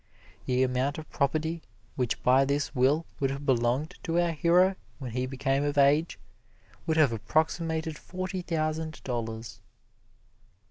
The 0.47 0.63
amount 0.63 0.97
of 0.97 1.07
property 1.11 1.61
which 1.95 2.23
by 2.23 2.43
this 2.43 2.73
will 2.73 3.05
would 3.19 3.29
have 3.29 3.45
belonged 3.45 3.99
to 4.01 4.19
our 4.19 4.31
hero 4.31 4.75
when 4.97 5.11
he 5.11 5.27
became 5.27 5.63
of 5.63 5.77
age 5.77 6.17
would 6.87 6.97
have 6.97 7.11
approximated 7.11 7.99
forty 7.99 8.41
thousand 8.41 9.03
dollars. 9.03 9.61